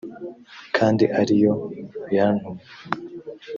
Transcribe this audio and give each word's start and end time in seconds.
kandi 0.75 1.03
ari 1.19 1.35
yo 1.43 1.53
yantumye 2.15 2.63